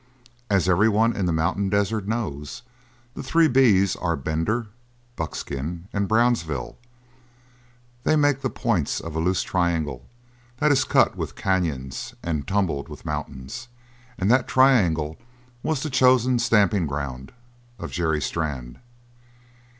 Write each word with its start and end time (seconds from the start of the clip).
As 0.49 0.67
everyone 0.67 1.15
in 1.15 1.27
the 1.27 1.31
mountain 1.31 1.69
desert 1.69 2.07
knows, 2.07 2.63
the 3.13 3.21
Three 3.21 3.47
B's 3.47 3.95
are 3.95 4.15
Bender, 4.15 4.65
Buckskin, 5.15 5.89
and 5.93 6.07
Brownsville; 6.07 6.75
they 8.03 8.15
make 8.15 8.41
the 8.41 8.49
points 8.49 8.99
of 8.99 9.15
a 9.15 9.19
loose 9.19 9.43
triangle 9.43 10.03
that 10.57 10.71
is 10.71 10.85
cut 10.85 11.15
with 11.15 11.35
canyons 11.35 12.15
and 12.23 12.47
tumbled 12.47 12.89
with 12.89 13.05
mountains, 13.05 13.67
and 14.17 14.31
that 14.31 14.47
triangle 14.47 15.17
was 15.61 15.83
the 15.83 15.89
chosen 15.91 16.39
stamping 16.39 16.87
ground 16.87 17.31
of 17.77 17.91
Jerry 17.91 18.23
Strann. 18.23 18.79